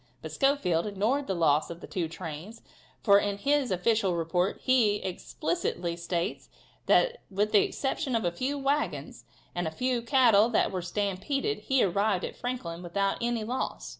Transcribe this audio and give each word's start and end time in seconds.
But 0.23 0.31
Schofield 0.31 0.87
ignored 0.87 1.27
the 1.27 1.35
loss 1.35 1.69
of 1.69 1.79
the 1.79 1.85
two 1.85 2.07
trains, 2.07 2.63
for, 3.03 3.19
in 3.19 3.37
his 3.37 3.69
official 3.69 4.15
report, 4.15 4.59
he 4.63 4.95
explicitly 4.95 5.95
states 5.95 6.49
that 6.87 7.19
with 7.29 7.51
the 7.51 7.59
exception 7.61 8.15
of 8.15 8.25
a 8.25 8.31
few 8.31 8.57
wagons, 8.57 9.25
and 9.53 9.67
of 9.67 9.73
a 9.73 9.77
few 9.77 10.01
cattle 10.01 10.49
that 10.49 10.71
were 10.71 10.81
stampeded, 10.81 11.59
he 11.65 11.83
arrived 11.83 12.25
at 12.25 12.35
Franklin 12.35 12.81
without 12.81 13.19
any 13.21 13.43
loss. 13.43 13.89